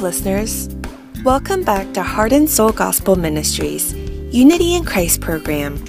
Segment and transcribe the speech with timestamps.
[0.00, 0.68] Listeners.
[1.24, 3.92] Welcome back to Heart and Soul Gospel Ministries,
[4.32, 5.82] Unity in Christ program.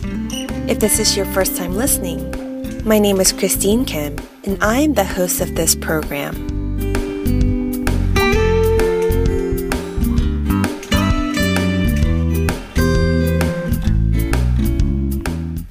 [0.67, 2.19] If this is your first time listening,
[2.87, 6.33] my name is Christine Kim, and I am the host of this program.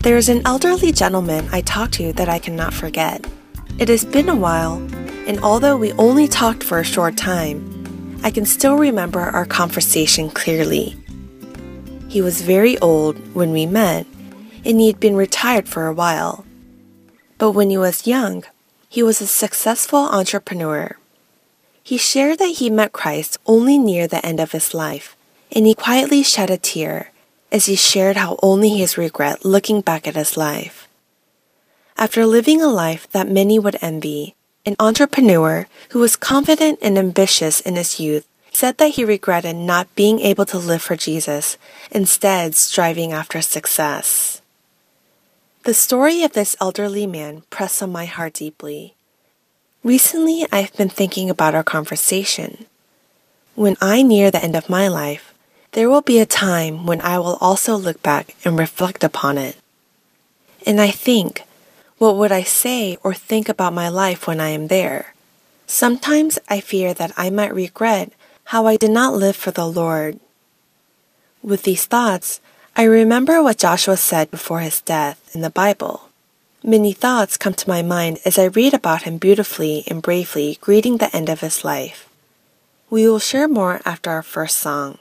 [0.01, 3.27] There is an elderly gentleman I talked to that I cannot forget.
[3.81, 4.77] It has been a while,
[5.27, 7.78] and although we only talked for a short time,
[8.29, 10.99] I can still remember our conversation clearly.
[12.09, 14.07] He was very old when we met,
[14.67, 16.45] and he had been retired for a while.
[17.39, 18.45] But when he was young,
[18.87, 20.99] he was a successful entrepreneur.
[21.83, 25.17] He shared that he met Christ only near the end of his life,
[25.51, 27.13] and he quietly shed a tear
[27.51, 30.87] as he shared how only his regret looking back at his life.
[31.97, 34.37] After living a life that many would envy,
[34.69, 39.95] an entrepreneur who was confident and ambitious in his youth, said that he regretted not
[39.95, 41.57] being able to live for Jesus,
[41.91, 44.43] instead, striving after success.
[45.65, 48.93] The story of this elderly man pressed on my heart deeply.
[49.83, 52.67] Recently, I've been thinking about our conversation.
[53.55, 55.33] When I near the end of my life,
[55.73, 59.57] there will be a time when I will also look back and reflect upon it.
[60.67, 61.48] And I think,
[61.99, 65.15] what would I say or think about my life when I am there?
[65.67, 68.13] Sometimes I fear that I might regret
[68.45, 70.19] how I did not live for the Lord.
[71.43, 72.41] With these thoughts,
[72.77, 76.09] I remember what Joshua said before his death in the Bible.
[76.63, 80.97] Many thoughts come to my mind as I read about him beautifully and bravely greeting
[80.97, 82.09] the end of his life.
[82.91, 84.99] We will share more after our first song.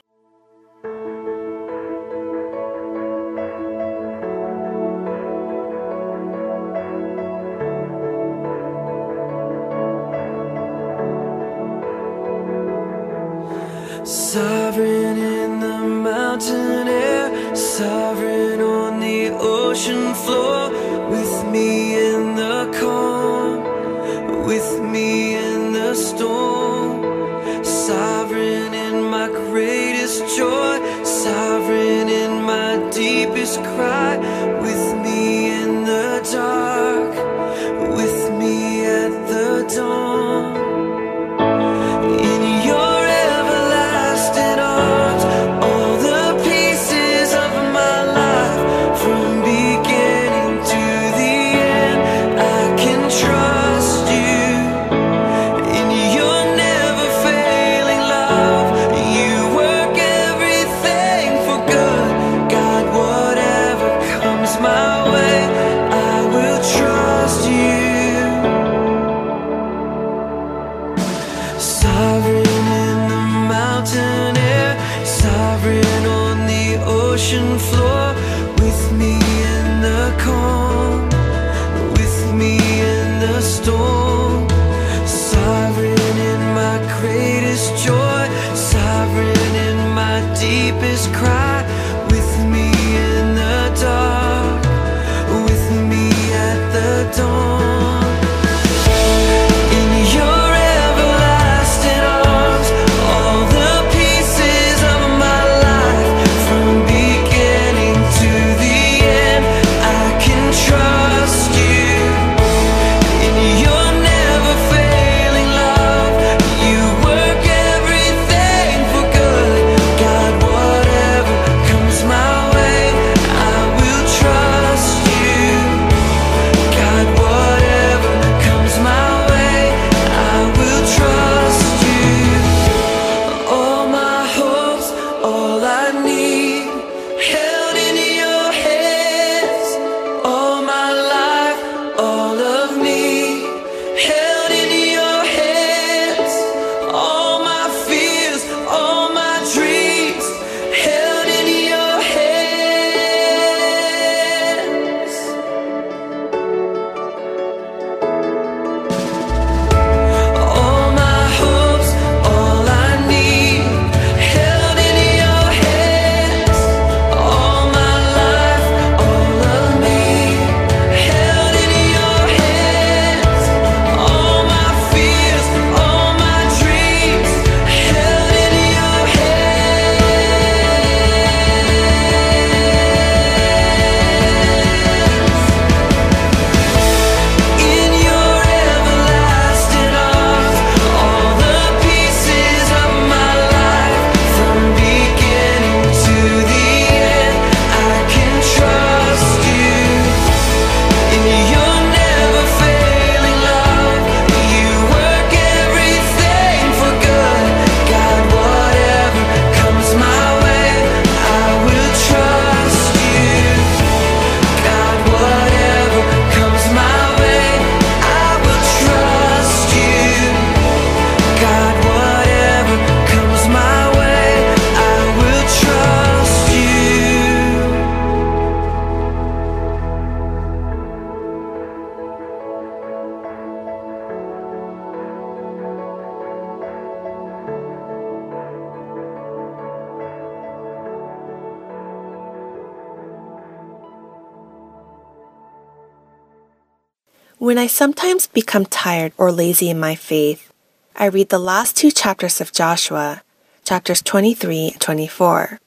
[247.48, 250.52] When I sometimes become tired or lazy in my faith,
[250.98, 253.24] I read the last two chapters of Joshua,
[253.64, 255.58] chapters 23 and 24.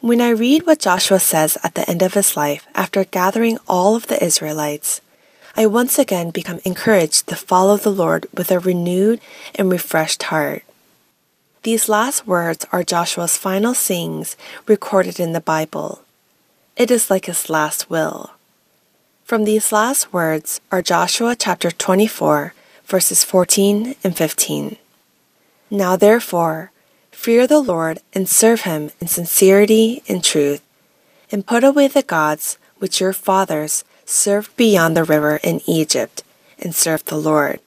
[0.00, 3.94] When I read what Joshua says at the end of his life after gathering all
[3.94, 5.00] of the Israelites,
[5.56, 9.20] I once again become encouraged to follow the Lord with a renewed
[9.54, 10.64] and refreshed heart.
[11.62, 14.36] These last words are Joshua's final sayings
[14.66, 16.02] recorded in the Bible.
[16.76, 18.33] It is like his last will.
[19.24, 22.52] From these last words are Joshua chapter 24,
[22.84, 24.76] verses 14 and 15.
[25.70, 26.72] Now therefore,
[27.10, 30.60] fear the Lord and serve him in sincerity and truth,
[31.32, 36.22] and put away the gods which your fathers served beyond the river in Egypt,
[36.58, 37.60] and serve the Lord.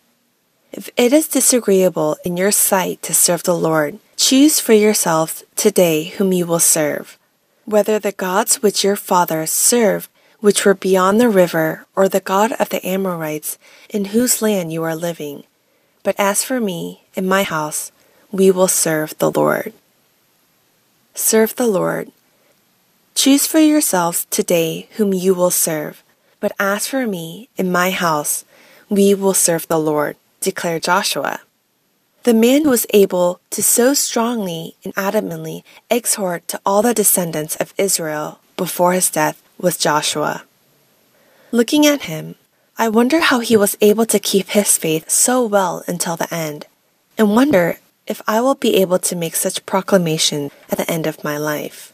[0.72, 6.04] If it is disagreeable in your sight to serve the Lord, choose for yourselves today
[6.04, 7.18] whom you will serve,
[7.66, 10.08] whether the gods which your fathers served
[10.40, 13.58] which were beyond the river, or the God of the Amorites,
[13.90, 15.44] in whose land you are living.
[16.04, 17.92] But as for me and my house,
[18.32, 19.74] we will serve the Lord.
[21.16, 22.12] Serve the Lord.
[23.16, 26.04] Choose for yourselves today whom you will serve.
[26.40, 28.46] But as for me and my house,
[28.90, 31.42] we will serve the Lord, declared Joshua.
[32.24, 37.74] The man was able to so strongly and adamantly exhort to all the descendants of
[37.78, 40.44] Israel before his death was Joshua.
[41.52, 42.36] Looking at him,
[42.78, 46.68] I wonder how he was able to keep his faith so well until the end,
[47.18, 51.24] and wonder if I will be able to make such proclamation at the end of
[51.24, 51.94] my life.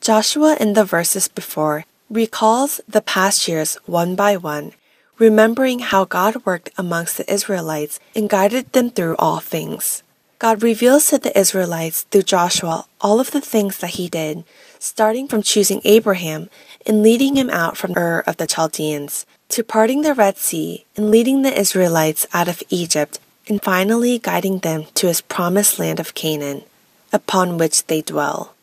[0.00, 4.72] Joshua in the verses before recalls the past years one by one,
[5.18, 10.02] remembering how God worked amongst the Israelites and guided them through all things.
[10.38, 14.44] God reveals to the Israelites through Joshua all of the things that he did
[14.84, 16.50] starting from choosing Abraham
[16.86, 21.10] and leading him out from Ur of the Chaldeans, to parting the Red Sea and
[21.10, 26.14] leading the Israelites out of Egypt, and finally guiding them to his promised land of
[26.14, 26.64] Canaan,
[27.12, 28.54] upon which they dwell.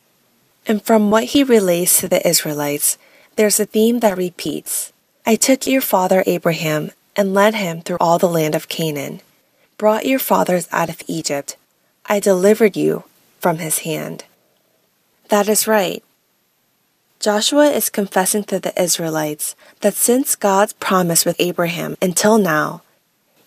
[0.68, 3.00] And from what he relays to the Israelites,
[3.36, 4.94] there's a theme that repeats
[5.26, 9.22] I took your father Abraham and led him through all the land of Canaan,
[9.78, 11.58] brought your fathers out of Egypt.
[12.06, 13.06] I delivered you
[13.40, 14.26] from his hand.
[15.30, 16.04] That is right.
[17.22, 22.82] Joshua is confessing to the Israelites that since God's promise with Abraham until now,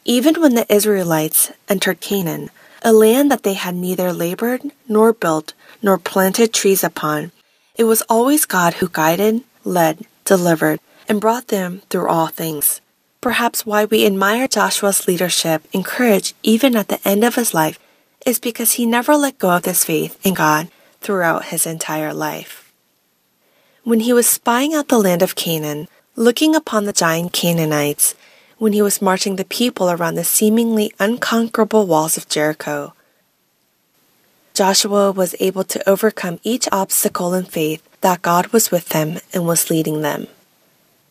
[0.04, 2.50] even when the Israelites entered Canaan,
[2.82, 7.32] a land that they had neither labored nor built nor planted trees upon,
[7.74, 10.78] it was always God who guided, led, delivered,
[11.08, 12.80] and brought them through all things.
[13.20, 17.80] Perhaps why we admire Joshua's leadership and courage even at the end of his life
[18.24, 20.68] is because he never let go of his faith in God
[21.00, 22.63] throughout his entire life.
[23.84, 28.14] When he was spying out the land of Canaan, looking upon the giant Canaanites,
[28.56, 32.94] when he was marching the people around the seemingly unconquerable walls of Jericho,
[34.54, 39.46] Joshua was able to overcome each obstacle in faith that God was with them and
[39.46, 40.28] was leading them.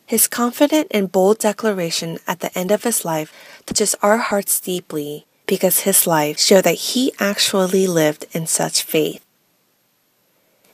[0.07, 3.31] His confident and bold declaration at the end of his life
[3.67, 9.23] touches our hearts deeply because his life showed that he actually lived in such faith.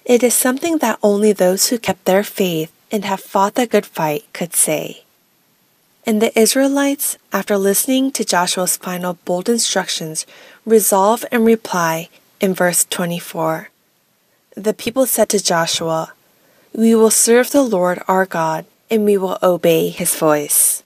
[0.09, 3.85] It is something that only those who kept their faith and have fought the good
[3.85, 5.03] fight could say.
[6.03, 10.25] And the Israelites, after listening to Joshua's final bold instructions,
[10.65, 12.09] resolve and reply
[12.41, 13.69] in verse 24.
[14.57, 16.13] The people said to Joshua,
[16.73, 20.81] We will serve the Lord our God, and we will obey his voice.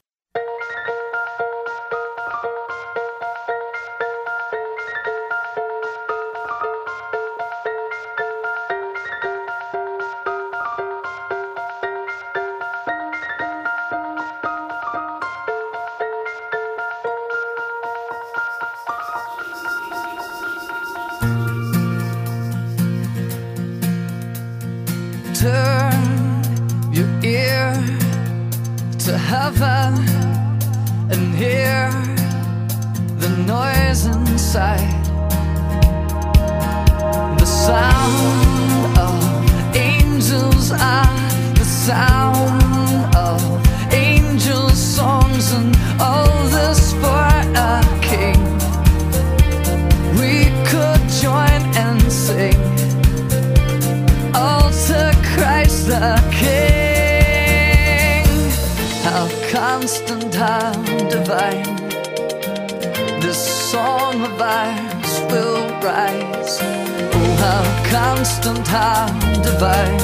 [63.74, 66.60] song of ours will rise.
[66.62, 69.08] Oh, how constant how
[69.42, 69.98] divine.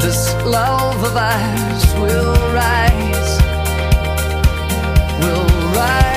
[0.00, 3.32] This love of ours will rise.
[5.22, 5.46] Will
[5.76, 6.07] rise.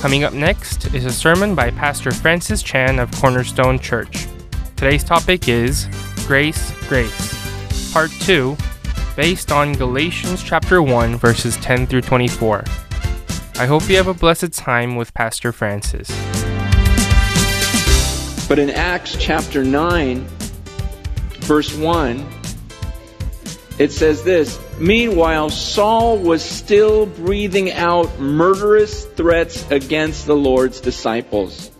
[0.00, 4.28] Coming up next is a sermon by Pastor Francis Chan of Cornerstone Church.
[4.74, 5.88] Today's topic is
[6.26, 8.56] Grace, Grace, Part 2,
[9.14, 12.64] based on Galatians chapter 1 verses 10 through 24.
[13.56, 16.08] I hope you have a blessed time with Pastor Francis.
[18.48, 20.24] But in Acts chapter 9,
[21.40, 22.26] verse 1,
[23.80, 31.70] it says this Meanwhile, Saul was still breathing out murderous threats against the Lord's disciples.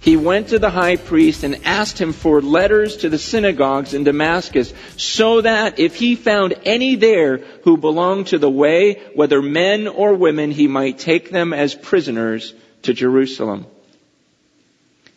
[0.00, 4.04] He went to the high priest and asked him for letters to the synagogues in
[4.04, 9.88] Damascus, so that if he found any there who belonged to the way, whether men
[9.88, 13.66] or women, he might take them as prisoners to Jerusalem.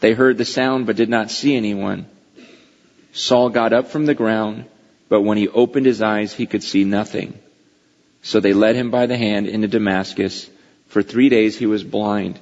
[0.00, 2.06] They heard the sound but did not see anyone.
[3.12, 4.64] Saul got up from the ground,
[5.08, 7.38] but when he opened his eyes, he could see nothing.
[8.22, 10.48] So they led him by the hand into Damascus.
[10.88, 12.40] For three days he was blind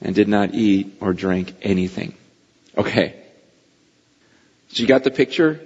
[0.00, 2.14] and did not eat or drink anything.
[2.76, 3.16] Okay.
[4.68, 5.60] So you got the picture?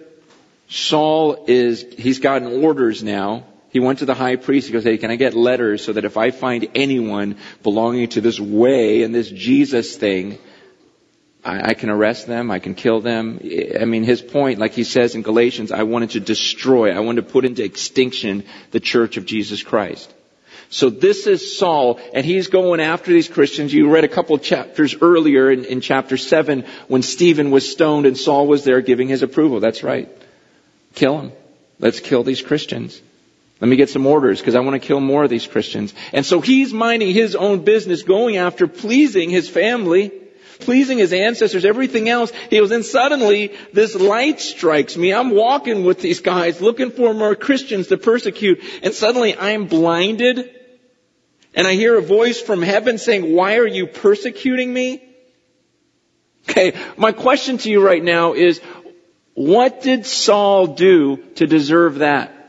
[0.69, 3.45] Saul is, he's gotten orders now.
[3.71, 4.67] He went to the high priest.
[4.67, 8.21] He goes, hey, can I get letters so that if I find anyone belonging to
[8.21, 10.39] this way and this Jesus thing,
[11.47, 13.41] I, I can arrest them, I can kill them.
[13.81, 17.27] I mean, his point, like he says in Galatians, I wanted to destroy, I wanted
[17.27, 20.13] to put into extinction the church of Jesus Christ.
[20.69, 23.73] So this is Saul, and he's going after these Christians.
[23.73, 28.19] You read a couple chapters earlier in, in chapter 7 when Stephen was stoned and
[28.19, 29.61] Saul was there giving his approval.
[29.61, 30.09] That's right.
[30.95, 31.33] Kill him.
[31.79, 33.01] Let's kill these Christians.
[33.61, 35.95] Let me get some orders because I want to kill more of these Christians.
[36.13, 40.11] And so he's minding his own business, going after pleasing his family,
[40.59, 42.33] pleasing his ancestors, everything else.
[42.51, 45.13] He goes, and suddenly this light strikes me.
[45.13, 48.63] I'm walking with these guys looking for more Christians to persecute.
[48.83, 50.51] And suddenly I'm blinded.
[51.55, 55.03] And I hear a voice from heaven saying, why are you persecuting me?
[56.49, 58.61] Okay, my question to you right now is,
[59.35, 62.46] what did Saul do to deserve that?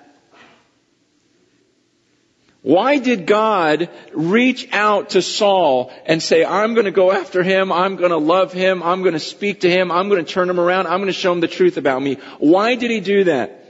[2.68, 7.72] Why did God reach out to Saul and say, I'm going to go after him,
[7.72, 10.50] I'm going to love him, I'm going to speak to him, I'm going to turn
[10.50, 12.16] him around, I'm going to show him the truth about me?
[12.40, 13.64] Why did he do that?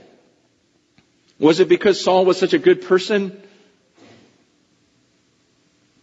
[1.38, 3.40] Was it because Saul was such a good person?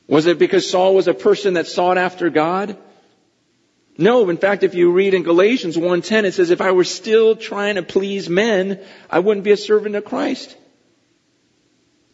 [0.08, 2.78] Was it because Saul was a person that sought after God?
[3.98, 7.36] No, in fact, if you read in Galatians 1.10, it says, if I were still
[7.36, 8.80] trying to please men,
[9.10, 10.56] I wouldn't be a servant of Christ.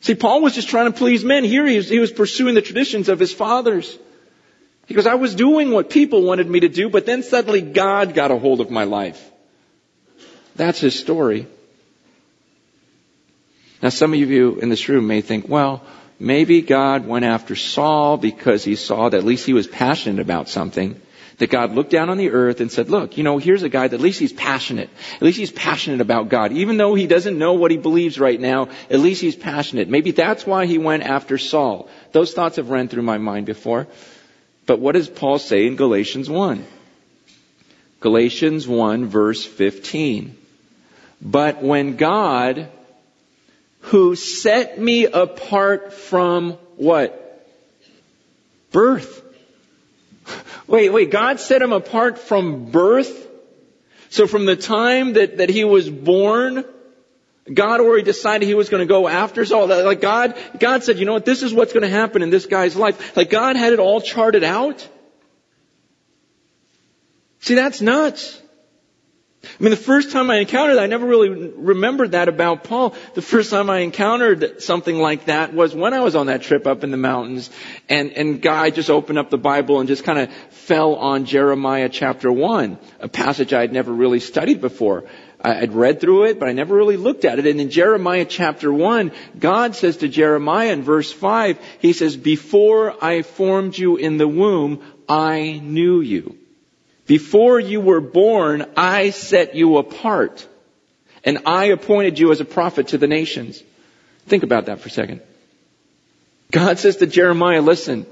[0.01, 1.43] See, Paul was just trying to please men.
[1.43, 3.97] Here he was, he was pursuing the traditions of his fathers.
[4.87, 8.15] He goes, I was doing what people wanted me to do, but then suddenly God
[8.15, 9.31] got a hold of my life.
[10.55, 11.47] That's his story.
[13.81, 15.83] Now some of you in this room may think, well,
[16.19, 20.49] maybe God went after Saul because he saw that at least he was passionate about
[20.49, 20.99] something
[21.41, 23.87] that God looked down on the earth and said, look, you know, here's a guy
[23.87, 24.91] that at least he's passionate.
[25.15, 26.51] At least he's passionate about God.
[26.51, 29.89] Even though he doesn't know what he believes right now, at least he's passionate.
[29.89, 31.89] Maybe that's why he went after Saul.
[32.11, 33.87] Those thoughts have run through my mind before.
[34.67, 36.63] But what does Paul say in Galatians 1?
[38.01, 40.37] Galatians 1 verse 15.
[41.23, 42.69] But when God,
[43.79, 47.17] who set me apart from what?
[48.71, 49.30] Birth
[50.71, 53.27] Wait, wait, God set him apart from birth?
[54.09, 56.63] So from the time that, that he was born,
[57.53, 59.67] God already decided he was going to go after Saul.
[59.67, 62.45] Like God, God said, you know what, this is what's going to happen in this
[62.45, 63.17] guy's life.
[63.17, 64.87] Like God had it all charted out.
[67.39, 68.40] See, that's nuts.
[69.43, 72.93] I mean, the first time I encountered that, I never really remembered that about Paul.
[73.15, 76.67] The first time I encountered something like that was when I was on that trip
[76.67, 77.49] up in the mountains,
[77.89, 81.89] and and guy just opened up the Bible and just kind of fell on Jeremiah
[81.89, 85.05] chapter one, a passage I had never really studied before.
[85.43, 87.47] I had read through it, but I never really looked at it.
[87.47, 93.03] And in Jeremiah chapter 1, God says to Jeremiah in verse 5, He says, Before
[93.03, 96.37] I formed you in the womb, I knew you.
[97.07, 100.47] Before you were born, I set you apart,
[101.23, 103.61] and I appointed you as a prophet to the nations.
[104.27, 105.21] Think about that for a second.
[106.51, 108.05] God says to Jeremiah, listen,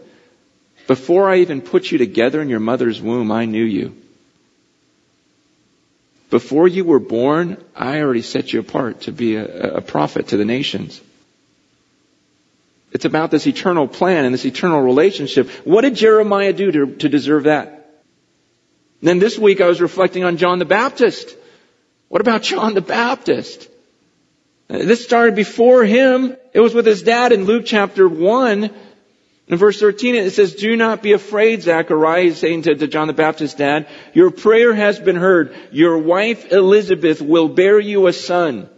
[0.87, 3.95] before I even put you together in your mother's womb, I knew you.
[6.29, 10.37] Before you were born, I already set you apart to be a, a prophet to
[10.37, 11.01] the nations.
[12.91, 15.49] It's about this eternal plan and this eternal relationship.
[15.63, 17.78] What did Jeremiah do to, to deserve that?
[19.01, 21.35] Then this week I was reflecting on John the Baptist.
[22.09, 23.69] What about John the Baptist?
[24.69, 26.35] Uh, this started before him.
[26.53, 28.69] It was with his dad in Luke chapter 1.
[29.47, 33.13] In verse 13 it says, Do not be afraid, Zachariah saying to, to John the
[33.13, 33.87] Baptist's dad.
[34.13, 35.55] Your prayer has been heard.
[35.71, 38.69] Your wife Elizabeth will bear you a son,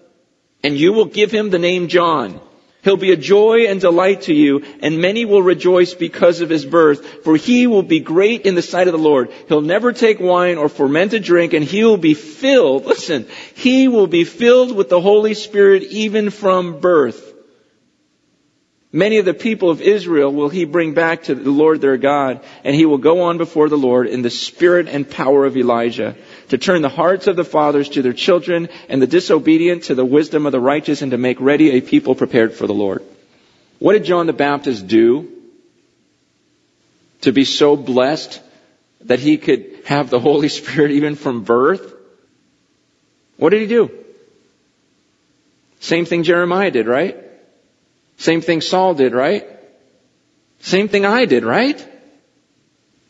[0.64, 2.40] and you will give him the name John.
[2.84, 6.66] He'll be a joy and delight to you, and many will rejoice because of his
[6.66, 9.32] birth, for he will be great in the sight of the Lord.
[9.48, 14.08] He'll never take wine or fermented drink, and he will be filled, listen, he will
[14.08, 17.32] be filled with the Holy Spirit even from birth.
[18.94, 22.44] Many of the people of Israel will he bring back to the Lord their God,
[22.64, 26.18] and he will go on before the Lord in the spirit and power of Elijah,
[26.52, 30.04] to turn the hearts of the fathers to their children, and the disobedient to the
[30.04, 33.06] wisdom of the righteous, and to make ready a people prepared for the Lord.
[33.80, 35.32] What did John the Baptist do
[37.22, 38.42] to be so blessed
[39.06, 41.94] that he could have the Holy Spirit even from birth?
[43.38, 43.90] What did he do?
[45.80, 47.16] Same thing Jeremiah did, right?
[48.18, 49.48] Same thing Saul did, right?
[50.60, 51.80] Same thing I did, right?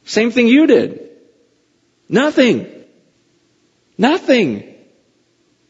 [0.06, 1.10] Same thing you did.
[2.08, 2.81] Nothing.
[4.02, 4.68] Nothing.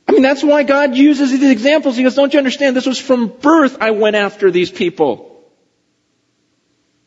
[0.08, 1.98] I mean, that's why God uses these examples.
[1.98, 2.78] He goes, don't you understand?
[2.78, 5.44] This was from birth I went after these people.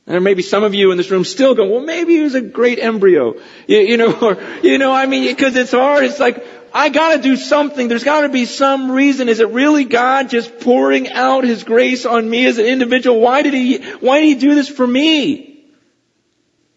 [0.07, 2.21] And there may be some of you in this room still going, well, maybe he
[2.21, 3.41] was a great embryo.
[3.67, 6.05] You, you know, or, you know, I mean, because it's hard.
[6.05, 7.89] It's like, I gotta do something.
[7.89, 9.31] There's gotta be some reason.
[9.31, 13.19] Is it really God just pouring out His grace on me as an individual?
[13.19, 15.65] Why did He, why did He do this for me?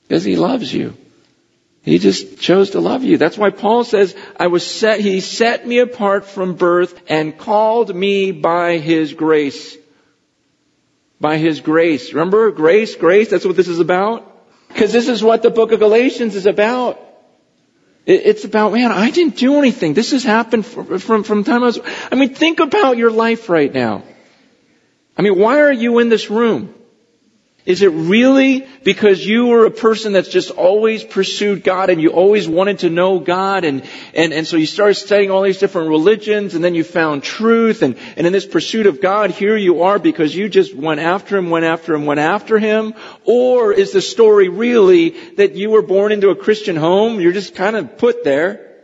[0.03, 0.95] Because He loves you.
[1.87, 3.17] He just chose to love you.
[3.17, 7.95] That's why Paul says, I was set, He set me apart from birth and called
[7.95, 9.77] me by His grace.
[11.21, 12.11] By His grace.
[12.11, 12.51] Remember?
[12.51, 14.29] Grace, grace, that's what this is about?
[14.67, 16.99] Because this is what the book of Galatians is about.
[18.05, 19.93] It's about, man, I didn't do anything.
[19.93, 21.79] This has happened from, from, from time I was,
[22.11, 24.03] I mean, think about your life right now.
[25.17, 26.73] I mean, why are you in this room?
[27.67, 32.11] Is it really because you were a person that's just always pursued God and you
[32.11, 35.89] always wanted to know God and, and, and so you started studying all these different
[35.89, 39.83] religions and then you found truth and, and in this pursuit of God, here you
[39.83, 42.93] are because you just went after Him, went after Him, went after Him?
[43.25, 47.19] Or is the story really that you were born into a Christian home?
[47.19, 48.77] You're just kind of put there.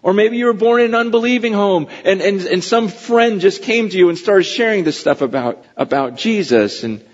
[0.00, 3.62] Or maybe you were born in an unbelieving home and, and, and some friend just
[3.62, 7.04] came to you and started sharing this stuff about, about Jesus and,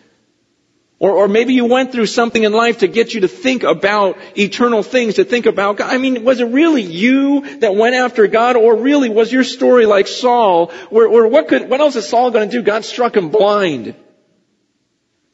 [1.01, 4.19] or, or maybe you went through something in life to get you to think about
[4.37, 5.93] eternal things, to think about God.
[5.93, 9.87] I mean, was it really you that went after God, or really was your story
[9.87, 12.63] like Saul, where, what could, what else is Saul going to do?
[12.63, 13.95] God struck him blind.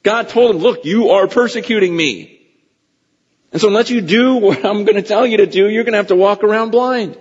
[0.03, 2.43] God told him, look, you are persecuting me.
[3.53, 6.09] And so unless you do what I'm to tell you to do, you're to have
[6.09, 7.17] to walk around blind.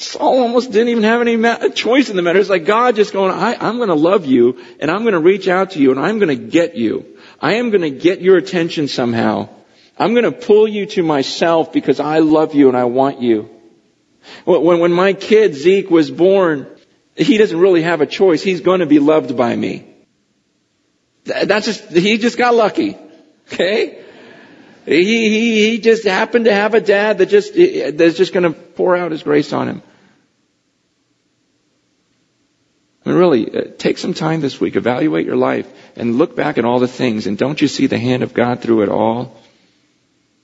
[0.00, 2.38] Saul almost didn't even have any choice in the matter.
[2.38, 5.20] It's like God just going, I, I'm going to love you and I'm going to
[5.20, 7.18] reach out to you and I'm going to get you.
[7.38, 9.50] I am going to get your attention somehow.
[9.98, 13.50] I'm going to pull you to myself because I love you and I want you.
[14.46, 16.66] When, when my kid Zeke was born,
[17.14, 18.42] he doesn't really have a choice.
[18.42, 19.86] He's going to be loved by me.
[21.24, 22.96] That's just, he just got lucky.
[23.52, 24.02] Okay?
[24.86, 28.58] He, he, he just happened to have a dad that just, that's just going to
[28.58, 29.82] pour out his grace on him.
[33.10, 36.64] Mean, really, uh, take some time this week, evaluate your life, and look back at
[36.64, 39.36] all the things, and don't you see the hand of God through it all?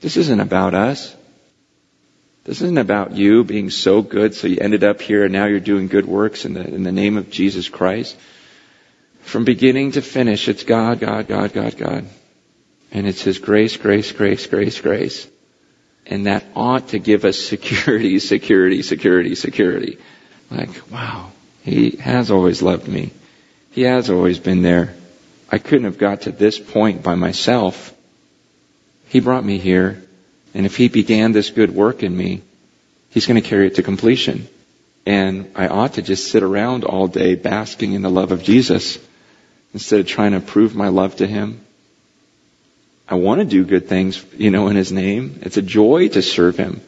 [0.00, 1.14] This isn't about us.
[2.44, 5.58] This isn't about you being so good so you ended up here and now you're
[5.58, 8.16] doing good works in the, in the name of Jesus Christ.
[9.22, 12.06] From beginning to finish, it's God, God, God, God, God.
[12.92, 15.28] And it's His grace, grace, grace, grace, grace.
[16.06, 19.98] And that ought to give us security, security, security, security.
[20.50, 21.32] Like, wow.
[21.66, 23.10] He has always loved me.
[23.72, 24.94] He has always been there.
[25.50, 27.92] I couldn't have got to this point by myself.
[29.08, 30.00] He brought me here,
[30.54, 32.42] and if He began this good work in me,
[33.10, 34.46] He's going to carry it to completion.
[35.06, 39.00] And I ought to just sit around all day basking in the love of Jesus
[39.74, 41.66] instead of trying to prove my love to Him.
[43.08, 45.40] I want to do good things, you know, in His name.
[45.42, 46.80] It's a joy to serve Him.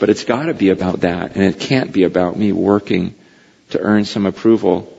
[0.00, 3.14] But it's got to be about that, and it can't be about me working
[3.70, 4.92] to earn some approval.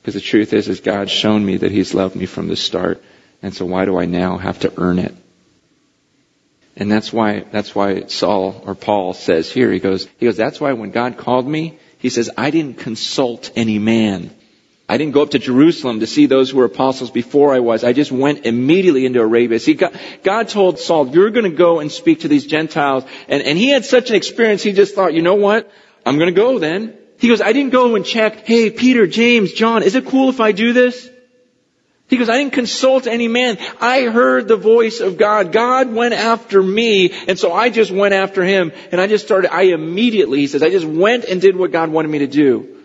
[0.00, 3.02] Because the truth is, is God's shown me that He's loved me from the start.
[3.42, 5.14] And so why do I now have to earn it?
[6.76, 10.60] And that's why, that's why Saul or Paul says here, he goes, he goes, that's
[10.60, 14.34] why when God called me, he says, I didn't consult any man.
[14.88, 17.84] I didn't go up to Jerusalem to see those who were apostles before I was.
[17.84, 19.58] I just went immediately into Arabia.
[19.58, 23.04] See, God, God told Saul, you're going to go and speak to these Gentiles.
[23.28, 25.70] And, and he had such an experience, he just thought, you know what?
[26.04, 26.98] I'm going to go then.
[27.24, 30.40] He goes, I didn't go and check, hey, Peter, James, John, is it cool if
[30.40, 31.08] I do this?
[32.06, 33.56] He goes, I didn't consult any man.
[33.80, 35.50] I heard the voice of God.
[35.50, 39.50] God went after me, and so I just went after him, and I just started,
[39.54, 42.76] I immediately, he says, I just went and did what God wanted me to do.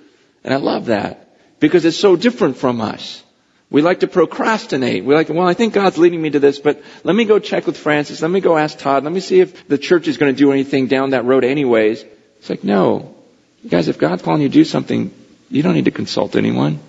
[0.45, 3.21] And I love that, because it's so different from us.
[3.69, 5.03] We like to procrastinate.
[5.03, 7.67] We like, well, I think God's leading me to this, but let me go check
[7.67, 8.21] with Francis.
[8.21, 9.03] Let me go ask Todd.
[9.03, 12.05] Let me see if the church is going to do anything down that road anyways.
[12.37, 13.18] It's like, no.
[13.67, 15.13] Guys, if God's calling you to do something,
[15.49, 16.79] you don't need to consult anyone.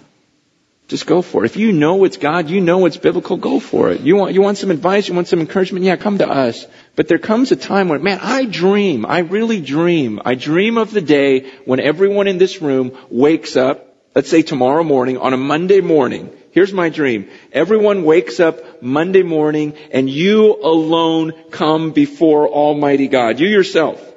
[0.87, 1.47] Just go for it.
[1.47, 4.01] If you know it's God, you know it's biblical, go for it.
[4.01, 6.67] You want, you want some advice, you want some encouragement, yeah, come to us.
[6.97, 10.21] But there comes a time when, man, I dream, I really dream.
[10.25, 14.83] I dream of the day when everyone in this room wakes up, let's say tomorrow
[14.83, 16.37] morning, on a Monday morning.
[16.51, 17.31] Here's my dream.
[17.53, 23.39] Everyone wakes up Monday morning and you alone come before Almighty God.
[23.39, 24.10] You yourself.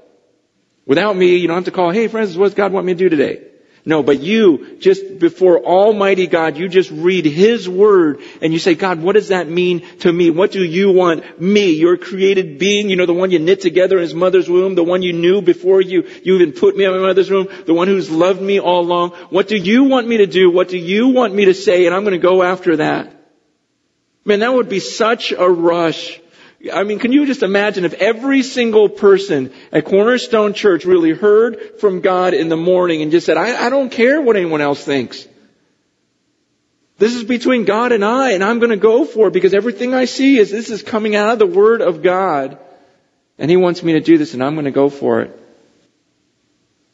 [0.86, 3.00] Without me, you don't have to call, hey Francis, what does God want me to
[3.00, 3.44] do today?
[3.86, 8.76] No, but you, just before Almighty God, you just read His Word and you say,
[8.76, 10.30] God, what does that mean to me?
[10.30, 13.98] What do you want me, your created being, you know, the one you knit together
[13.98, 16.92] in His mother's womb, the one you knew before you, you even put me in
[16.92, 19.12] my mother's womb, the one who's loved me all along.
[19.32, 20.50] What do you want me to do?
[20.50, 21.86] What do you want me to say?
[21.86, 23.14] And I'm going to go after that.
[24.24, 26.22] Man, that would be such a rush
[26.72, 31.80] I mean, can you just imagine if every single person at Cornerstone Church really heard
[31.80, 34.84] from God in the morning and just said, I, I don't care what anyone else
[34.84, 35.28] thinks.
[36.98, 39.94] This is between God and I, and I'm going to go for it because everything
[39.94, 42.58] I see is this is coming out of the Word of God.
[43.38, 45.38] And He wants me to do this, and I'm going to go for it.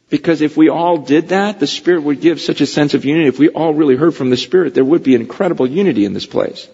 [0.09, 3.27] Because if we all did that, the Spirit would give such a sense of unity.
[3.27, 6.25] If we all really heard from the Spirit, there would be incredible unity in this
[6.25, 6.67] place.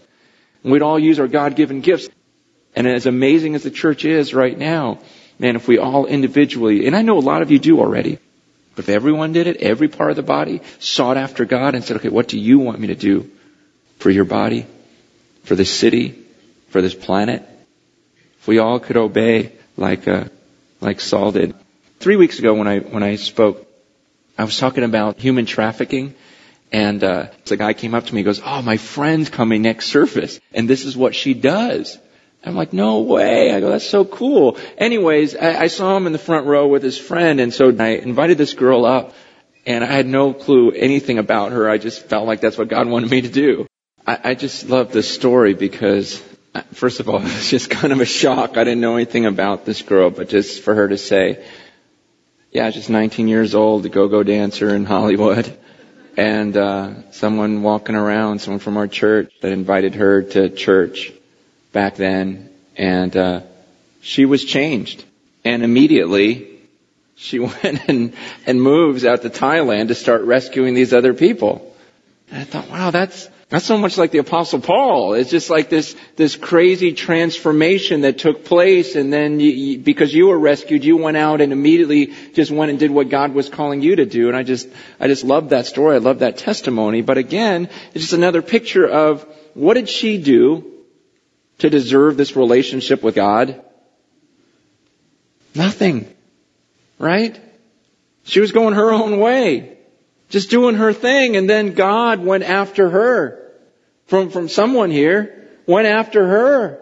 [0.63, 2.07] And we'd all use our God-given gifts.
[2.75, 4.99] And as amazing as the church is right now,
[5.39, 8.19] man, if we all individually, and I know a lot of you do already,
[8.75, 11.97] but if everyone did it, every part of the body sought after God and said,
[11.97, 13.31] okay, what do you want me to do
[13.99, 14.65] for your body?
[15.45, 16.15] for this city,
[16.69, 17.43] for this planet.
[18.39, 20.25] If we all could obey like, uh,
[20.81, 21.55] like Saul did.
[21.99, 23.65] Three weeks ago when I, when I spoke,
[24.37, 26.15] I was talking about human trafficking.
[26.71, 30.39] And uh, the guy came up to me goes, Oh, my friend's coming next service,
[30.53, 31.97] and this is what she does.
[32.45, 33.53] I'm like, no way.
[33.53, 34.57] I go, that's so cool.
[34.77, 37.89] Anyways, I, I saw him in the front row with his friend, and so I
[37.89, 39.13] invited this girl up,
[39.65, 41.67] and I had no clue anything about her.
[41.67, 43.65] I just felt like that's what God wanted me to do.
[44.05, 46.21] I, I just love this story because,
[46.53, 48.57] uh, first of all, it was just kind of a shock.
[48.57, 51.43] I didn't know anything about this girl, but just for her to say,
[52.51, 55.57] yeah, just 19 years old, a go-go dancer in Hollywood.
[56.15, 61.11] And uh, someone walking around, someone from our church that invited her to church
[61.75, 63.41] back then, and uh,
[64.01, 65.03] she was changed.
[65.43, 66.47] And immediately,
[67.15, 68.13] she went and,
[68.47, 71.75] and moves out to Thailand to start rescuing these other people.
[72.31, 75.13] And I thought, wow, that's that's so much like the Apostle Paul.
[75.13, 80.13] It's just like this this crazy transformation that took place, and then you, you, because
[80.13, 83.49] you were rescued, you went out and immediately just went and did what God was
[83.49, 84.29] calling you to do.
[84.29, 84.67] And I just
[84.99, 85.95] I just love that story.
[85.95, 87.01] I love that testimony.
[87.01, 90.71] But again, it's just another picture of what did she do
[91.59, 93.63] to deserve this relationship with God?
[95.53, 96.13] Nothing.
[96.99, 97.39] Right?
[98.23, 99.77] She was going her own way.
[100.29, 103.41] Just doing her thing and then God went after her.
[104.07, 106.81] From, from someone here, went after her.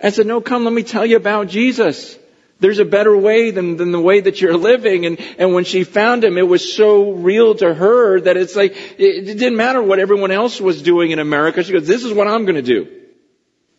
[0.00, 2.16] And said, no, come, let me tell you about Jesus.
[2.60, 5.06] There's a better way than, than the way that you're living.
[5.06, 8.72] And, and when she found him, it was so real to her that it's like,
[8.98, 11.62] it, it didn't matter what everyone else was doing in America.
[11.62, 12.88] She goes, this is what I'm going to do.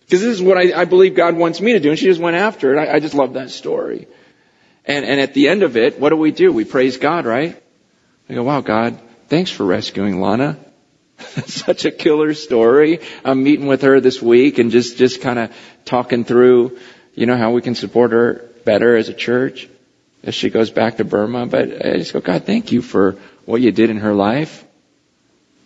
[0.09, 1.91] Because this is what I, I, believe God wants me to do.
[1.91, 2.79] And she just went after it.
[2.79, 4.07] I, I just love that story.
[4.83, 6.51] And, and at the end of it, what do we do?
[6.51, 7.61] We praise God, right?
[8.27, 10.57] We go, wow, God, thanks for rescuing Lana.
[11.45, 13.01] Such a killer story.
[13.23, 16.79] I'm meeting with her this week and just, just kind of talking through,
[17.13, 19.69] you know, how we can support her better as a church
[20.23, 21.45] as she goes back to Burma.
[21.45, 24.65] But I just go, God, thank you for what you did in her life.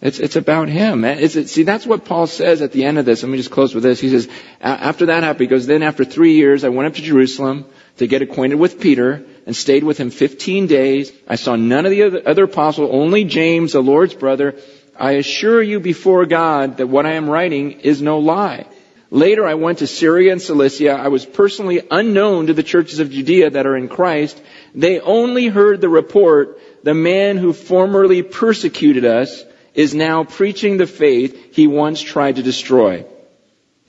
[0.04, 1.06] It's, it's about him.
[1.06, 3.24] It's, it, see, that's what Paul says at the end of this.
[3.24, 4.02] Let me just close with this.
[4.02, 4.28] He says,
[4.60, 7.66] after that happened, he goes, then after three years, I went up to Jerusalem
[8.00, 11.14] to get acquainted with Peter and stayed with him 15 days.
[11.26, 14.56] I saw none of the other apostles, only James, the Lord's brother.
[15.00, 18.66] I assure you before God that what I am writing is no lie.
[19.10, 20.92] Later I went to Syria and Cilicia.
[20.92, 24.42] I was personally unknown to the churches of Judea that are in Christ.
[24.76, 30.88] They only heard the report, the man who formerly persecuted us is now preaching the
[30.88, 33.06] faith he once tried to destroy.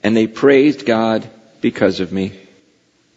[0.03, 1.29] And they praised God
[1.61, 2.39] because of me.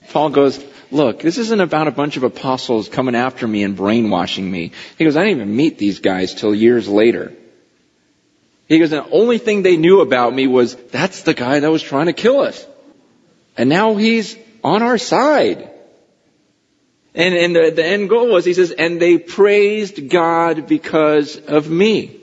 [0.10, 4.50] Paul goes, look, this isn't about a bunch of apostles coming after me and brainwashing
[4.50, 4.72] me.
[4.98, 7.34] He goes, I didn't even meet these guys till years later.
[8.68, 11.82] He goes, the only thing they knew about me was that's the guy that was
[11.82, 12.66] trying to kill us.
[13.58, 15.72] And now he's on our side.
[17.16, 21.70] And, and the, the end goal was, he says, and they praised God because of
[21.70, 22.17] me.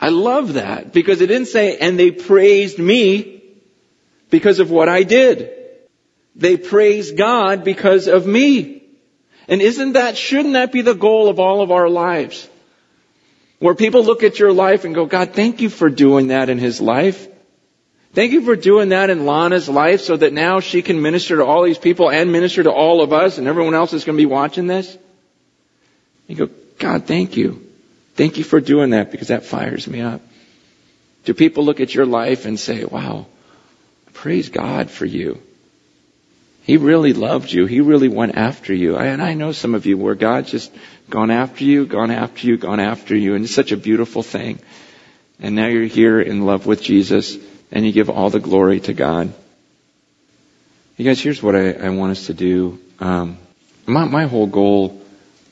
[0.00, 3.42] I love that because it didn't say, and they praised me
[4.30, 5.50] because of what I did.
[6.36, 8.82] They praised God because of me.
[9.46, 12.48] And isn't that, shouldn't that be the goal of all of our lives?
[13.58, 16.58] Where people look at your life and go, God, thank you for doing that in
[16.58, 17.28] his life.
[18.14, 21.44] Thank you for doing that in Lana's life so that now she can minister to
[21.44, 24.22] all these people and minister to all of us and everyone else is going to
[24.22, 24.96] be watching this.
[26.26, 27.69] You go, God, thank you.
[28.14, 30.20] Thank you for doing that because that fires me up.
[31.24, 33.26] Do people look at your life and say, wow,
[34.12, 35.40] praise God for you.
[36.62, 37.66] He really loved you.
[37.66, 38.96] He really went after you.
[38.96, 40.72] And I know some of you where God's just
[41.08, 43.34] gone after you, gone after you, gone after you.
[43.34, 44.60] And it's such a beautiful thing.
[45.40, 47.36] And now you're here in love with Jesus
[47.72, 49.32] and you give all the glory to God.
[50.96, 52.78] You guys, here's what I, I want us to do.
[52.98, 53.38] Um,
[53.86, 55.00] my, my whole goal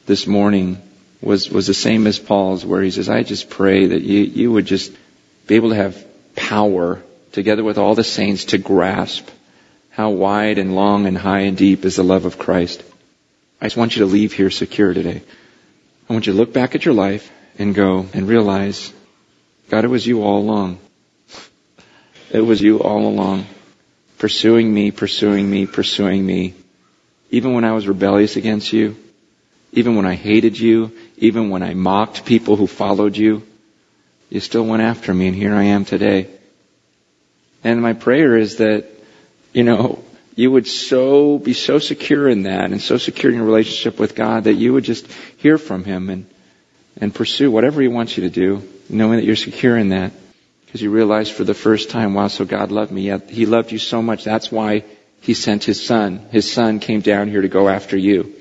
[0.07, 0.83] this morning
[1.21, 4.53] was, was the same as Paul's, where he says, I just pray that you, you
[4.53, 4.93] would just
[5.47, 6.05] be able to have
[6.37, 7.03] power
[7.33, 9.29] together with all the saints to grasp
[9.99, 12.85] how wide and long and high and deep is the love of Christ.
[13.61, 15.23] I just want you to leave here secure today.
[16.09, 18.93] I want you to look back at your life and go and realize,
[19.69, 20.79] God, it was you all along.
[22.31, 23.47] It was you all along.
[24.19, 26.55] Pursuing me, pursuing me, pursuing me.
[27.33, 28.97] Even when I was rebellious against you,
[29.73, 33.47] even when I hated you, even when I mocked people who followed you,
[34.31, 36.29] you still went after me and here I am today.
[37.65, 38.87] And my prayer is that,
[39.53, 40.05] you know,
[40.37, 44.15] you would so, be so secure in that and so secure in your relationship with
[44.15, 46.27] God that you would just hear from Him and,
[47.01, 50.13] and pursue whatever He wants you to do, knowing that you're secure in that.
[50.65, 53.19] Because you realize for the first time, wow, so God loved me.
[53.29, 54.23] He loved you so much.
[54.23, 54.85] That's why
[55.23, 56.19] He sent His Son.
[56.31, 58.35] His Son came down here to go after you,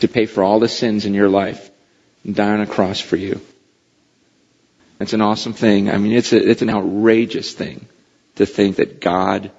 [0.00, 1.70] to pay for all the sins in your life,
[2.26, 3.40] and die on a cross for you.
[4.98, 5.90] It's an awesome thing.
[5.90, 7.86] I mean, it's, a, it's an outrageous thing
[8.34, 9.50] to think that God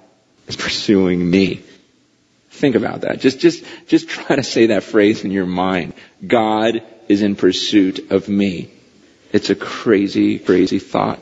[0.46, 1.62] is pursuing me.
[2.50, 3.20] Think about that.
[3.20, 5.94] Just, just, just try to say that phrase in your mind.
[6.26, 8.70] God is in pursuit of me.
[9.32, 11.20] It's a crazy, crazy thought.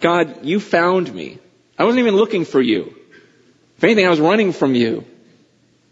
[0.00, 1.38] God, you found me.
[1.78, 2.94] I wasn't even looking for you.
[3.76, 5.04] If anything, I was running from you.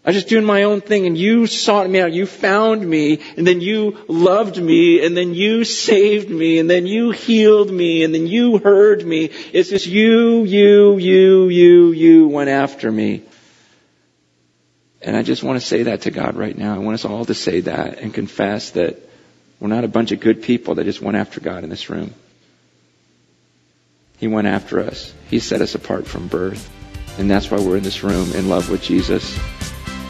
[0.03, 2.11] I was just doing my own thing and you sought me out.
[2.11, 6.87] You found me and then you loved me and then you saved me and then
[6.87, 9.25] you healed me and then you heard me.
[9.53, 13.21] It's just you, you, you, you, you went after me.
[15.03, 16.73] And I just want to say that to God right now.
[16.73, 18.97] I want us all to say that and confess that
[19.59, 22.15] we're not a bunch of good people that just went after God in this room.
[24.17, 25.13] He went after us.
[25.29, 26.71] He set us apart from birth.
[27.19, 29.37] And that's why we're in this room in love with Jesus.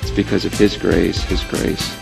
[0.01, 2.00] It's because of His grace, His grace.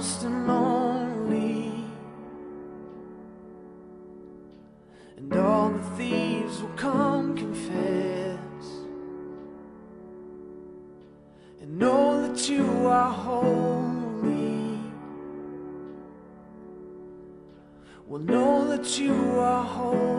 [0.00, 1.74] Lost and lonely,
[5.18, 8.64] and all the thieves will come confess
[11.60, 14.78] and know that you are holy.
[18.06, 20.09] Will know that you are holy.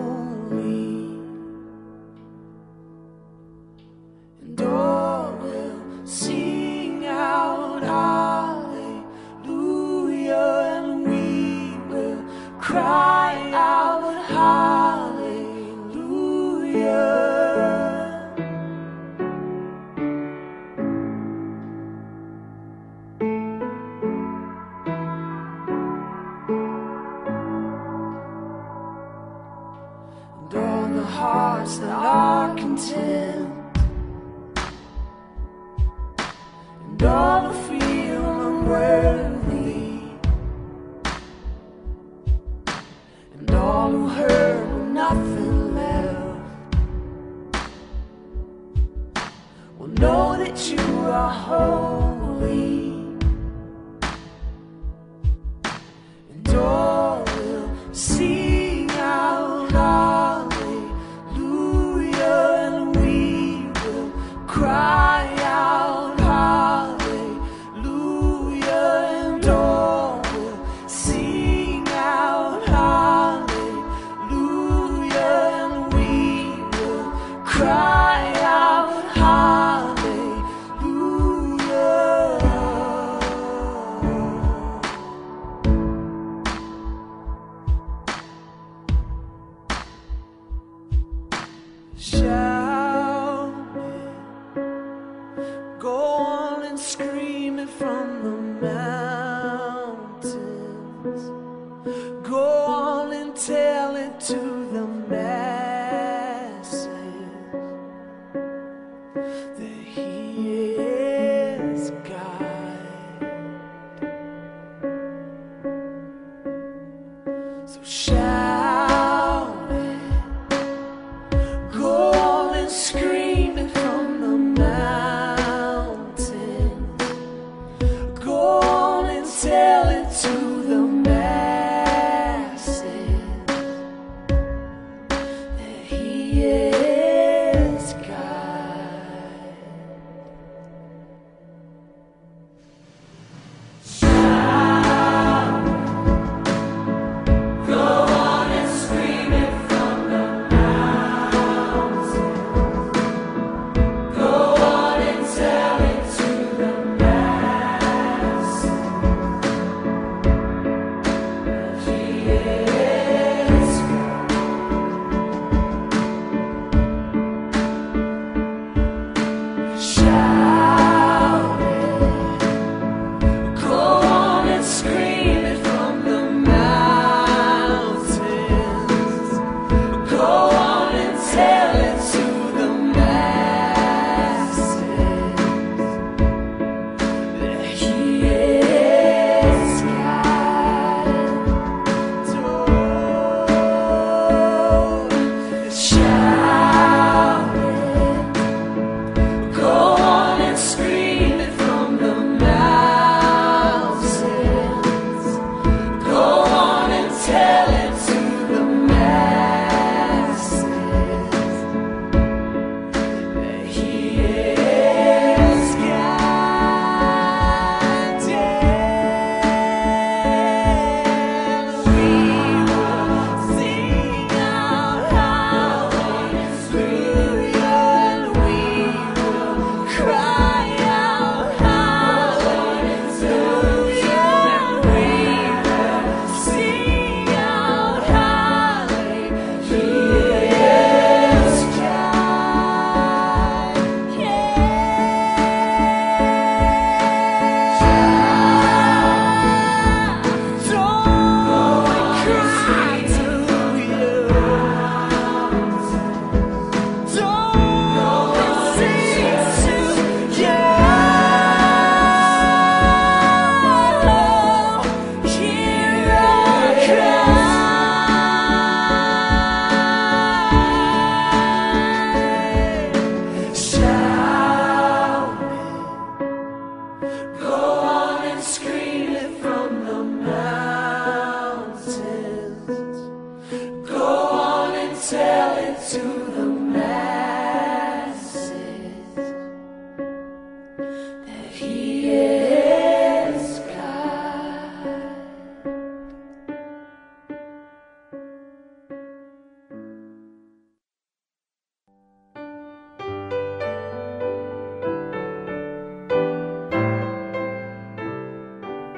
[92.01, 92.40] Shout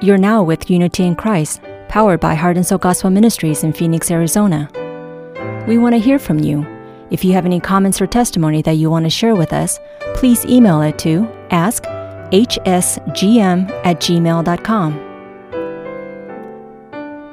[0.04, 4.10] You're now with Unity in Christ, powered by Heart and Soul Gospel Ministries in Phoenix,
[4.10, 4.68] Arizona.
[5.66, 6.66] We want to hear from you.
[7.10, 9.80] If you have any comments or testimony that you want to share with us,
[10.14, 11.86] please email it to askhsgm
[13.86, 14.92] at gmail.com.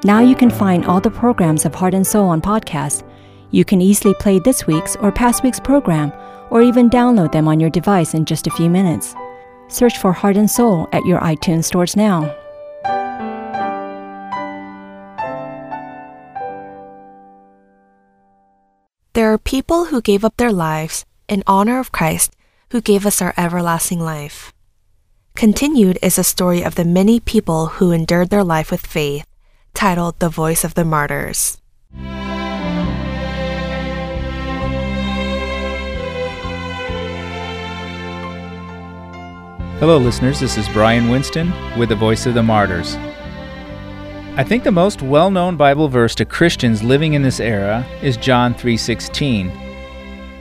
[0.06, 3.04] Now you can find all the programs of Heart and Soul on podcast.
[3.50, 6.14] You can easily play this week's or past week's program,
[6.50, 9.14] or even download them on your device in just a few minutes.
[9.68, 12.34] Search for Heart and Soul at your iTunes stores now.
[19.14, 22.32] There are people who gave up their lives in honor of Christ
[22.70, 24.54] who gave us our everlasting life.
[25.36, 29.26] Continued is a story of the many people who endured their life with faith,
[29.74, 31.58] titled The Voice of the Martyrs.
[39.80, 40.40] Hello, listeners.
[40.40, 42.96] This is Brian Winston with the Voice of the Martyrs.
[44.38, 48.54] I think the most well-known Bible verse to Christians living in this era is John
[48.54, 49.52] 3:16.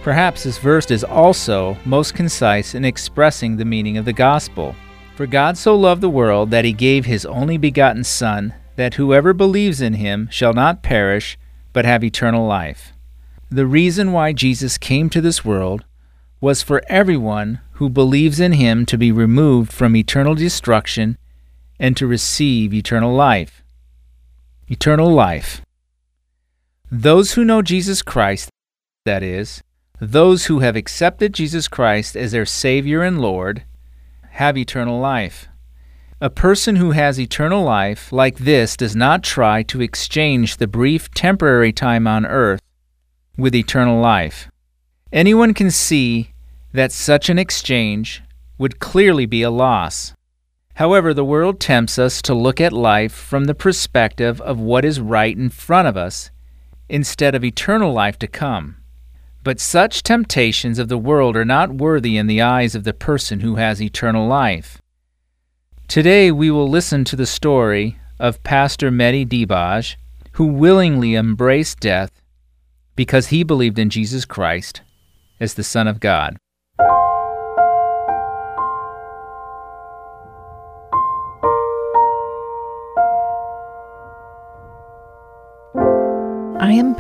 [0.05, 4.77] Perhaps this verse is also most concise in expressing the meaning of the gospel.
[5.17, 9.33] For God so loved the world that he gave his only begotten son that whoever
[9.33, 11.37] believes in him shall not perish
[11.73, 12.93] but have eternal life.
[13.51, 15.85] The reason why Jesus came to this world
[16.41, 21.19] was for everyone who believes in him to be removed from eternal destruction
[21.81, 23.65] and to receive eternal life.
[24.73, 25.63] Eternal life.
[26.93, 28.51] Those who know Jesus Christ,
[29.05, 29.65] that is,
[30.01, 33.65] those who have accepted Jesus Christ as their Savior and Lord,
[34.31, 35.49] have eternal life.
[36.21, 41.11] A person who has eternal life like this does not try to exchange the brief
[41.15, 42.61] temporary time on earth
[43.37, 44.49] with eternal life.
[45.13, 46.33] Anyone can see
[46.73, 48.23] that such an exchange
[48.57, 50.15] would clearly be a loss.
[50.81, 54.99] However, the world tempts us to look at life from the perspective of what is
[54.99, 56.31] right in front of us
[56.89, 58.77] instead of eternal life to come.
[59.45, 63.41] But such temptations of the world are not worthy in the eyes of the person
[63.41, 64.81] who has eternal life.
[65.87, 69.97] Today we will listen to the story of Pastor Mehdi Dibaj,
[70.33, 72.23] who willingly embraced death
[72.97, 74.81] because he believed in Jesus Christ
[75.41, 76.39] as the Son of God.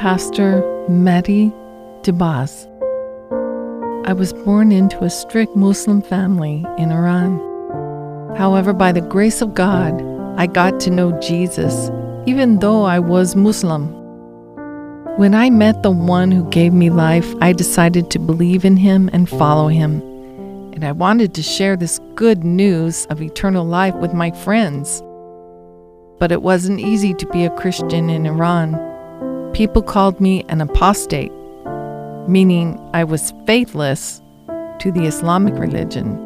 [0.01, 1.53] Pastor Mehdi
[2.01, 2.67] Dibaj.
[4.07, 7.39] I was born into a strict Muslim family in Iran.
[8.35, 10.01] However, by the grace of God,
[10.39, 11.91] I got to know Jesus,
[12.27, 13.93] even though I was Muslim.
[15.19, 19.11] When I met the one who gave me life, I decided to believe in him
[19.13, 20.01] and follow him.
[20.73, 25.03] And I wanted to share this good news of eternal life with my friends.
[26.19, 28.90] But it wasn't easy to be a Christian in Iran.
[29.53, 31.33] People called me an apostate,
[32.29, 34.23] meaning I was faithless
[34.79, 36.17] to the Islamic religion.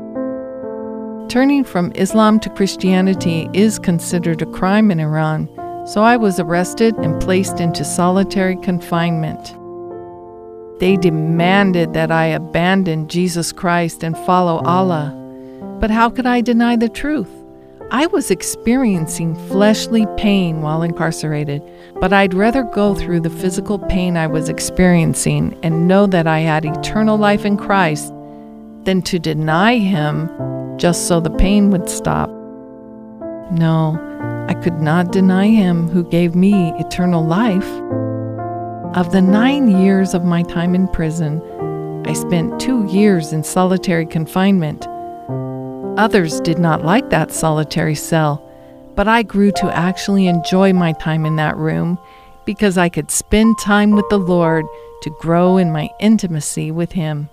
[1.28, 5.48] Turning from Islam to Christianity is considered a crime in Iran,
[5.86, 9.56] so I was arrested and placed into solitary confinement.
[10.78, 15.12] They demanded that I abandon Jesus Christ and follow Allah.
[15.80, 17.30] But how could I deny the truth?
[17.90, 21.62] I was experiencing fleshly pain while incarcerated,
[22.00, 26.40] but I'd rather go through the physical pain I was experiencing and know that I
[26.40, 28.12] had eternal life in Christ
[28.84, 30.28] than to deny Him
[30.78, 32.30] just so the pain would stop.
[33.50, 33.98] No,
[34.48, 37.68] I could not deny Him who gave me eternal life.
[38.96, 41.42] Of the nine years of my time in prison,
[42.06, 44.86] I spent two years in solitary confinement.
[45.96, 48.42] Others did not like that solitary cell,
[48.96, 51.98] but I grew to actually enjoy my time in that room
[52.44, 54.64] because I could spend time with the Lord
[55.02, 57.28] to grow in my intimacy with Him.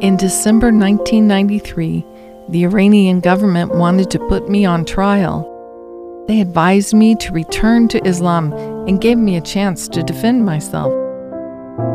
[0.00, 2.04] In December 1993,
[2.48, 5.48] the Iranian government wanted to put me on trial.
[6.26, 8.52] They advised me to return to Islam
[8.88, 10.92] and gave me a chance to defend myself.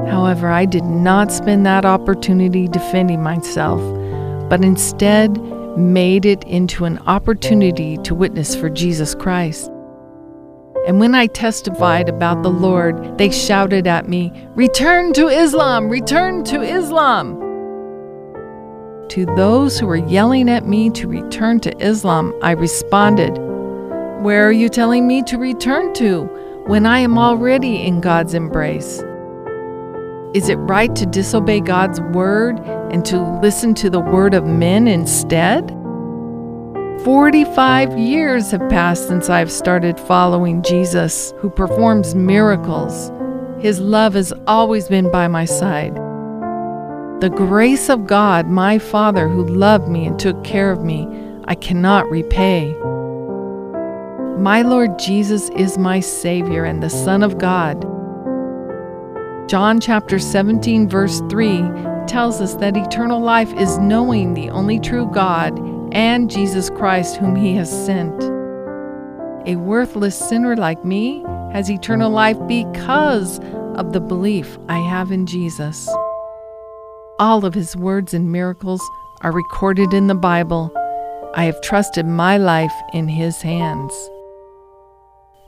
[0.07, 3.81] However, I did not spend that opportunity defending myself,
[4.49, 5.37] but instead
[5.77, 9.71] made it into an opportunity to witness for Jesus Christ.
[10.87, 15.89] And when I testified about the Lord, they shouted at me, Return to Islam!
[15.89, 17.43] Return to Islam!
[19.09, 23.37] To those who were yelling at me to return to Islam, I responded,
[24.21, 26.23] Where are you telling me to return to
[26.67, 29.03] when I am already in God's embrace?
[30.33, 32.59] Is it right to disobey God's word
[32.91, 35.69] and to listen to the word of men instead?
[37.05, 43.09] 45 years have passed since I've started following Jesus, who performs miracles.
[43.59, 45.95] His love has always been by my side.
[47.21, 51.07] The grace of God, my Father, who loved me and took care of me,
[51.45, 52.75] I cannot repay.
[54.37, 57.96] My Lord Jesus is my Savior and the Son of God.
[59.47, 61.61] John chapter 17, verse 3
[62.05, 65.57] tells us that eternal life is knowing the only true God
[65.93, 68.23] and Jesus Christ, whom He has sent.
[69.47, 71.23] A worthless sinner like me
[71.53, 73.39] has eternal life because
[73.75, 75.87] of the belief I have in Jesus.
[77.17, 78.81] All of His words and miracles
[79.21, 80.73] are recorded in the Bible.
[81.35, 83.93] I have trusted my life in His hands.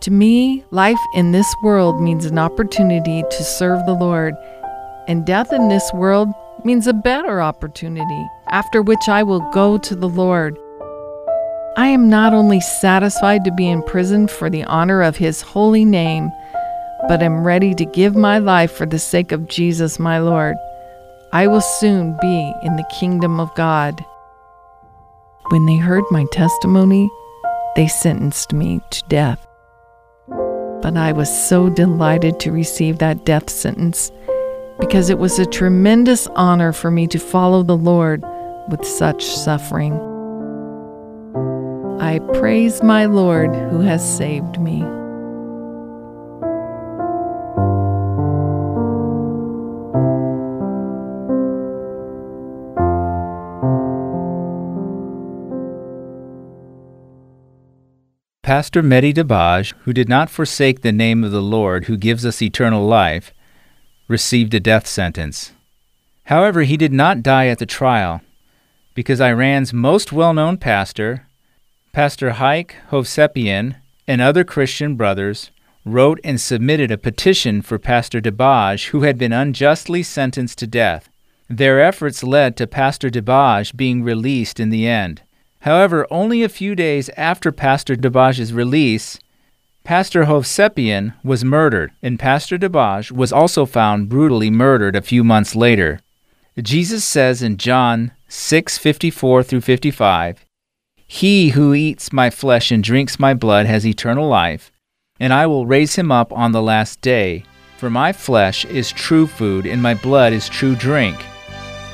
[0.02, 4.34] To me, life in this world means an opportunity to serve the Lord,
[5.10, 6.30] and death in this world
[6.64, 10.58] means a better opportunity, after which I will go to the Lord.
[11.76, 15.84] I am not only satisfied to be in prison for the honor of His holy
[15.84, 16.32] name,
[17.10, 20.56] but am ready to give my life for the sake of Jesus, my Lord.
[21.34, 24.04] I will soon be in the kingdom of God.
[25.50, 27.10] When they heard my testimony,
[27.76, 29.49] they sentenced me to death.
[30.82, 34.11] But I was so delighted to receive that death sentence
[34.80, 38.23] because it was a tremendous honor for me to follow the Lord
[38.69, 39.93] with such suffering.
[41.99, 44.99] I praise my Lord who has saved me.
[58.50, 62.41] Pastor Mehdi Dibaj, who did not forsake the name of the Lord who gives us
[62.41, 63.32] eternal life,
[64.08, 65.52] received a death sentence.
[66.24, 68.22] However, he did not die at the trial
[68.95, 71.28] because Iran's most well known pastor,
[71.93, 73.76] Pastor Haik Hovsepian,
[74.08, 75.52] and other Christian brothers
[75.86, 81.08] wrote and submitted a petition for Pastor Dibaj, who had been unjustly sentenced to death.
[81.47, 85.22] Their efforts led to Pastor Dibaj being released in the end.
[85.62, 89.20] However, only a few days after Pastor Dibaj's release,
[89.84, 95.55] Pastor Hovsepian was murdered, and Pastor Dibaj was also found brutally murdered a few months
[95.55, 95.99] later.
[96.62, 100.45] Jesus says in John 6:54 through 55,
[101.07, 104.72] "He who eats my flesh and drinks my blood has eternal life,
[105.20, 107.43] and I will raise him up on the last day.
[107.78, 111.18] For my flesh is true food, and my blood is true drink."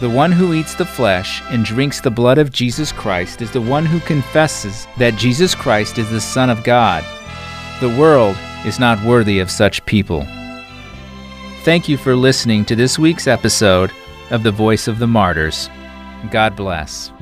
[0.01, 3.61] The one who eats the flesh and drinks the blood of Jesus Christ is the
[3.61, 7.01] one who confesses that Jesus Christ is the Son of God.
[7.79, 8.35] The world
[8.65, 10.27] is not worthy of such people.
[11.63, 13.89] Thank you for listening to this week's episode
[14.31, 15.69] of The Voice of the Martyrs.
[16.29, 17.13] God bless.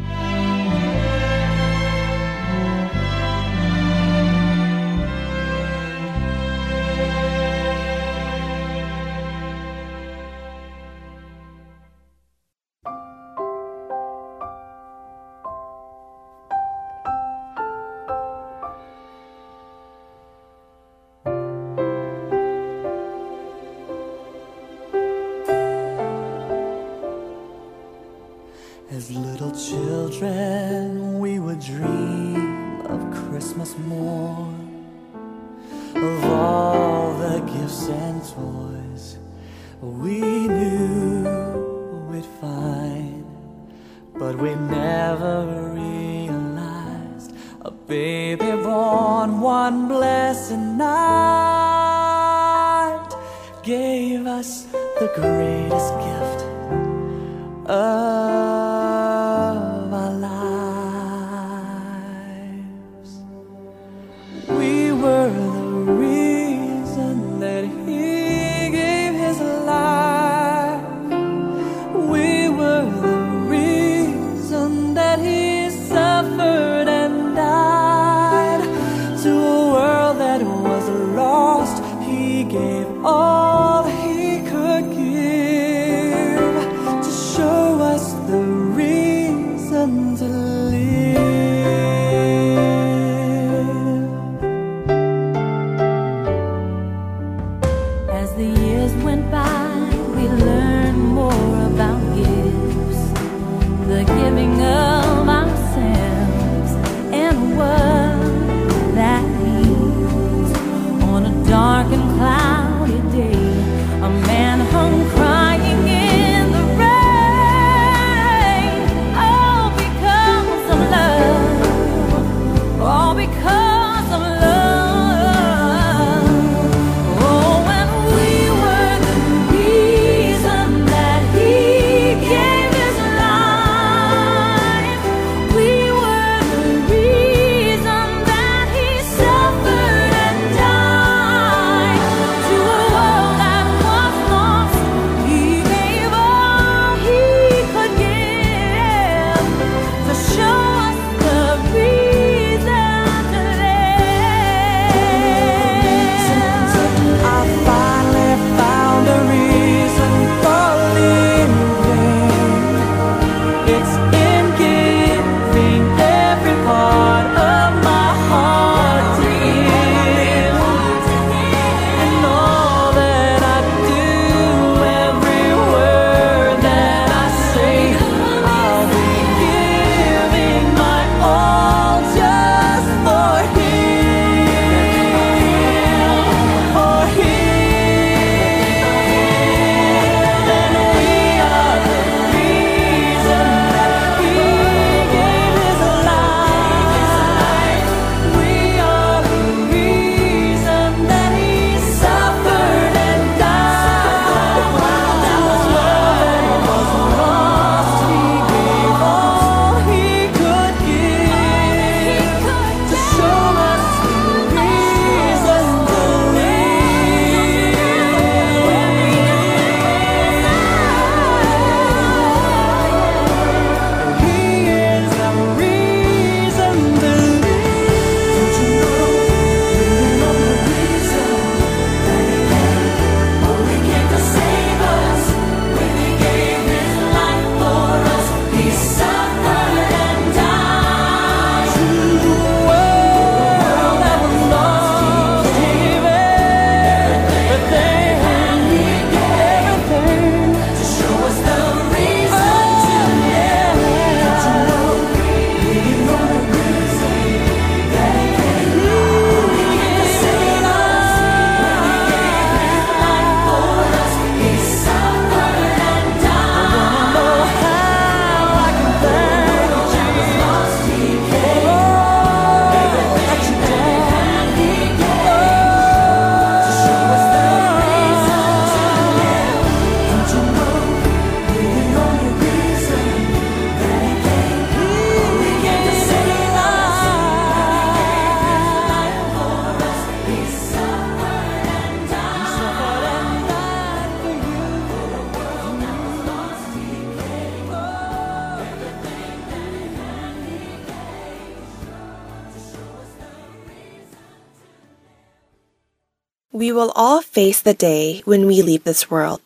[306.64, 309.42] We will all face the day when we leave this world.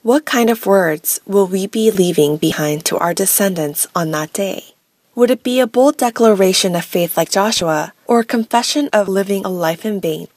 [0.00, 4.72] What kind of words will we be leaving behind to our descendants on that day?
[5.14, 9.44] Would it be a bold declaration of faith like Joshua, or a confession of living
[9.44, 10.28] a life in vain,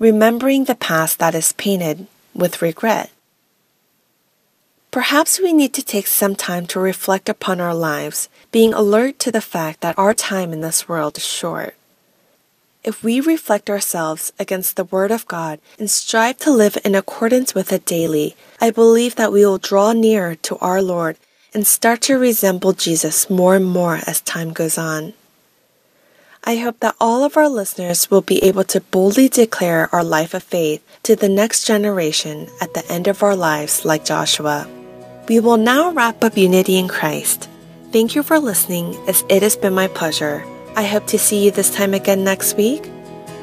[0.00, 3.12] remembering the past that is painted with regret?
[4.90, 9.30] Perhaps we need to take some time to reflect upon our lives, being alert to
[9.30, 11.76] the fact that our time in this world is short.
[12.84, 17.54] If we reflect ourselves against the Word of God and strive to live in accordance
[17.54, 21.16] with it daily, I believe that we will draw nearer to our Lord
[21.54, 25.12] and start to resemble Jesus more and more as time goes on.
[26.42, 30.34] I hope that all of our listeners will be able to boldly declare our life
[30.34, 34.66] of faith to the next generation at the end of our lives, like Joshua.
[35.28, 37.48] We will now wrap up Unity in Christ.
[37.92, 40.44] Thank you for listening, as it has been my pleasure.
[40.74, 42.86] I hope to see you this time again next week,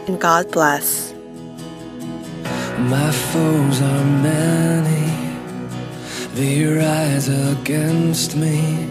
[0.07, 1.13] and God bless.
[2.79, 5.37] My foes are many,
[6.33, 8.87] they rise against me,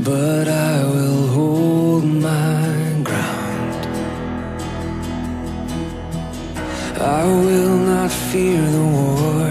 [0.00, 3.86] but I will hold my ground.
[7.00, 9.48] I will not fear the war,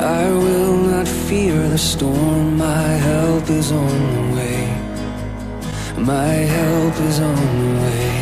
[0.00, 2.56] I will not fear the storm.
[2.56, 4.67] My help is on the way,
[6.00, 8.17] my help is on the way.